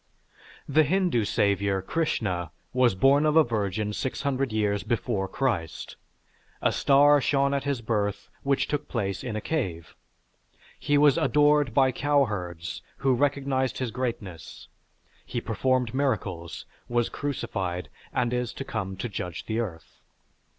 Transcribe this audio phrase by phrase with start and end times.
[0.67, 5.95] The Hindu Savior, Krishna, was born of a virgin 600 years before Christ.
[6.59, 9.95] A star shone at his birth which took place in a cave.
[10.79, 14.67] He was adored by cowherds who recognized his greatness,
[15.23, 19.99] he performed miracles, was crucified, and is to come to judge the earth.